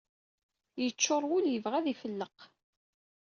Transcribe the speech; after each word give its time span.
Yeččur 0.83 1.23
wul, 1.29 1.45
yebɣa 1.49 1.75
ad 1.77 1.87
ifelleq 1.93 2.37